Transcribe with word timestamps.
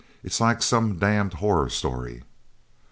"It's 0.23 0.41
like 0.41 0.63
some 0.63 0.97
damned 0.97 1.33
horror 1.35 1.69
story." 1.69 2.23